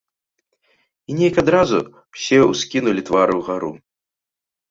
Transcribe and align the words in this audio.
І 1.09 1.17
нейк 1.17 1.35
адразу 1.43 1.77
ўсе 2.15 2.37
ўскінулі 2.45 3.01
твары 3.09 3.33
ўгару. 3.43 3.69